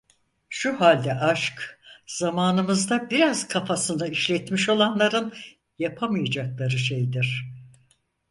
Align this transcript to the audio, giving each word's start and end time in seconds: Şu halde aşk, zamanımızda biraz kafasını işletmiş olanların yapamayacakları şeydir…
Şu 0.49 0.81
halde 0.81 1.13
aşk, 1.13 1.79
zamanımızda 2.07 3.09
biraz 3.09 3.47
kafasını 3.47 4.07
işletmiş 4.07 4.69
olanların 4.69 5.33
yapamayacakları 5.79 6.77
şeydir… 6.77 7.45